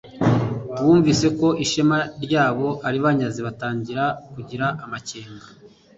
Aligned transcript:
Bumvise 0.83 1.27
ko 1.39 1.47
ishema 1.63 1.97
rya 2.25 2.45
bo 2.57 2.69
aribanyaze 2.87 3.39
batangira 3.47 4.03
kugira 4.33 4.65
amakenga. 4.83 5.45